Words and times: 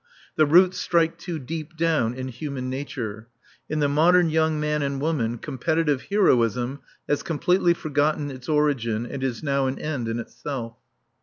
The 0.35 0.47
roots 0.47 0.79
strike 0.79 1.19
too 1.19 1.37
deep 1.37 1.77
down 1.77 2.15
in 2.15 2.29
human 2.29 2.71
nature. 2.71 3.27
In 3.69 3.81
the 3.81 3.87
modern 3.87 4.31
young 4.31 4.59
man 4.59 4.81
and 4.81 4.99
woman 4.99 5.37
competitive 5.37 6.05
heroism 6.09 6.79
has 7.07 7.21
completely 7.21 7.75
forgotten 7.75 8.31
its 8.31 8.49
origin 8.49 9.05
and 9.05 9.23
is 9.23 9.43
now 9.43 9.67
an 9.67 9.77
end 9.77 10.07
in 10.07 10.17
itself. 10.19 10.73